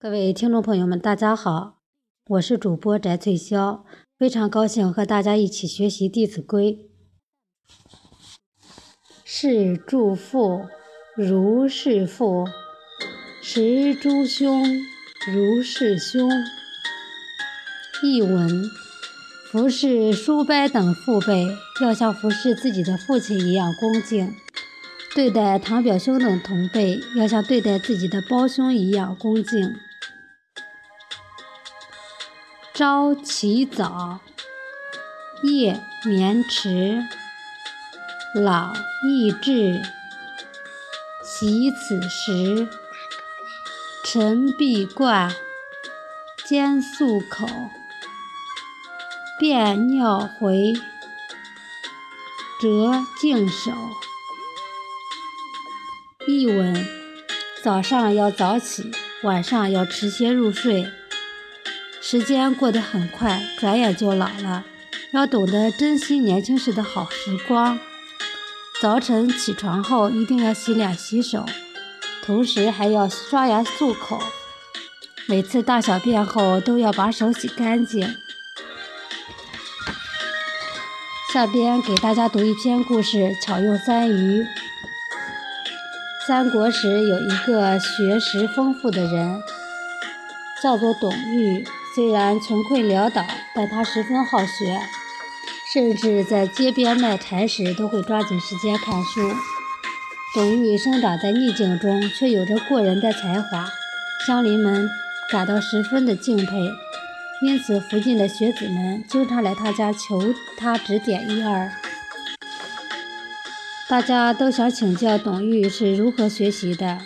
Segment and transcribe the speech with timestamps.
[0.00, 1.80] 各位听众朋友们，大家好，
[2.28, 3.80] 我是主播翟翠霄，
[4.16, 6.88] 非常高兴和大家一起学习《弟子规》。
[9.24, 10.66] 是诸父
[11.16, 12.46] 如是父，
[13.42, 14.62] 食诸兄
[15.32, 16.30] 如是兄。
[18.04, 18.70] 译文：
[19.50, 21.48] 服侍叔伯等父辈，
[21.82, 24.28] 要像服侍自己的父亲一样恭敬；
[25.16, 29.74] 对待堂表兄等同辈，要像对待自己的胞兄一样恭敬。
[32.78, 34.20] 朝起早，
[35.42, 37.02] 夜眠迟，
[38.36, 38.72] 老
[39.04, 39.82] 易至，
[41.24, 42.68] 习此时。
[44.04, 45.34] 晨必冠，
[46.46, 47.48] 兼漱口，
[49.40, 50.72] 便尿回，
[52.60, 53.72] 辄净手。
[56.28, 56.86] 译文：
[57.64, 58.92] 早上要早起，
[59.24, 60.86] 晚上要迟些入睡。
[62.10, 64.64] 时间过得很快，转眼就老了，
[65.10, 67.78] 要懂得珍惜年轻时的好时光。
[68.80, 71.44] 早晨起床后一定要洗脸洗手，
[72.24, 74.22] 同时还要刷牙漱口。
[75.26, 78.16] 每次大小便后都要把手洗干净。
[81.34, 84.46] 下边给大家读一篇故事，巧用三余。
[86.26, 89.42] 三国时有一个学识丰富的人，
[90.62, 91.66] 叫做董玉。
[91.98, 94.80] 虽然穷困潦倒，但他十分好学，
[95.72, 99.20] 甚至在街边卖柴时都会抓紧时间看书。
[100.32, 103.68] 董玉生长在逆境中，却有着过人的才华，
[104.24, 104.88] 乡邻们
[105.32, 106.70] 感到十分的敬佩，
[107.42, 111.68] 因此附近的学子们经常来他家求他指点一二。
[113.88, 116.98] 大家都想请教董玉是如何学习的，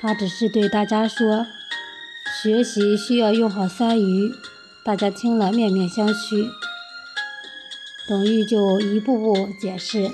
[0.00, 1.46] 他只是对大家说。
[2.44, 4.30] 学习需要用好三余，
[4.84, 6.50] 大家听了面面相觑。
[8.06, 10.10] 董玉就一步步解释：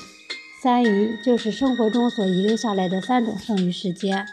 [0.63, 4.29] 三余就是生活中所遗留下来的三种剩余时间，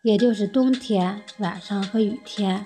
[0.00, 2.64] 也就是冬天、晚上和雨天。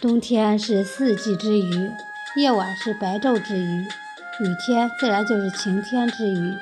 [0.00, 1.90] 冬天是四季之余，
[2.36, 6.54] 夜晚是白昼之余，雨天自然就是晴天之余。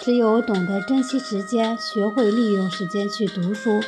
[0.00, 3.80] 只有懂得珍惜时间，学会利用时间去读书。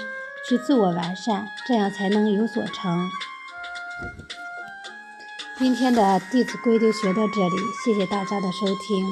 [0.49, 3.11] 去自我完善，这样才能有所成。
[5.59, 9.07] 今天的《弟子规》就学到这里，谢谢大家的收听。